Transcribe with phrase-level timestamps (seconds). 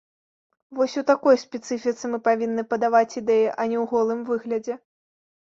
[0.77, 4.81] Вось у такой спецыфіцы мы павінны падаваць ідэі, а не ў голым выглядзе.